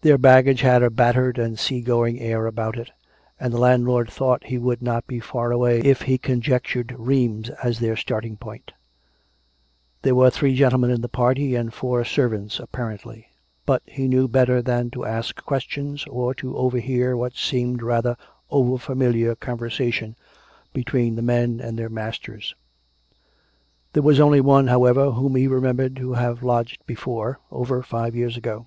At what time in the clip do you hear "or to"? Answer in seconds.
16.06-16.56